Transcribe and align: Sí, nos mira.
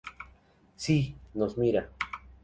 Sí, 0.77 1.15
nos 1.35 1.59
mira. 1.59 1.91